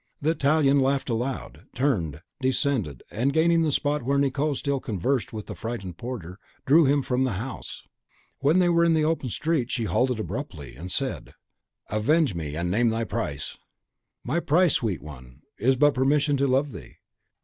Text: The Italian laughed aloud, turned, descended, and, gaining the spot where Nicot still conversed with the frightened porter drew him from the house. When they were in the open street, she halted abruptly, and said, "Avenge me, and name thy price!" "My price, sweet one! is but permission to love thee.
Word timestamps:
The 0.19 0.31
Italian 0.31 0.79
laughed 0.79 1.11
aloud, 1.11 1.65
turned, 1.75 2.23
descended, 2.41 3.03
and, 3.11 3.31
gaining 3.31 3.61
the 3.61 3.71
spot 3.71 4.01
where 4.01 4.17
Nicot 4.17 4.55
still 4.57 4.79
conversed 4.79 5.31
with 5.31 5.45
the 5.45 5.53
frightened 5.53 5.97
porter 5.97 6.39
drew 6.65 6.85
him 6.85 7.03
from 7.03 7.23
the 7.23 7.33
house. 7.33 7.83
When 8.39 8.57
they 8.57 8.67
were 8.67 8.83
in 8.83 8.95
the 8.95 9.05
open 9.05 9.29
street, 9.29 9.69
she 9.69 9.83
halted 9.83 10.19
abruptly, 10.19 10.75
and 10.75 10.91
said, 10.91 11.35
"Avenge 11.91 12.33
me, 12.33 12.55
and 12.55 12.71
name 12.71 12.89
thy 12.89 13.03
price!" 13.03 13.59
"My 14.23 14.39
price, 14.39 14.73
sweet 14.77 15.03
one! 15.03 15.43
is 15.59 15.75
but 15.75 15.93
permission 15.93 16.35
to 16.37 16.47
love 16.47 16.71
thee. 16.71 16.95